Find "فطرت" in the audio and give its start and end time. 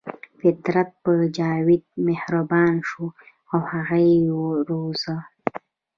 0.39-0.89